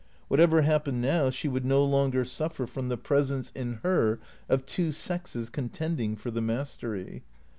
Whatever 0.29 0.63
hap 0.63 0.85
pened 0.85 0.95
now, 0.95 1.29
she 1.29 1.47
would 1.47 1.63
no 1.63 1.85
longer 1.85 2.25
suffer 2.25 2.65
from 2.65 2.89
the 2.89 2.97
presence 2.97 3.51
in 3.53 3.81
her 3.83 4.19
of 4.49 4.65
two 4.65 4.91
sexes 4.91 5.47
contending 5.51 6.15
for 6.15 6.31
the 6.31 6.41
mastery. 6.41 7.21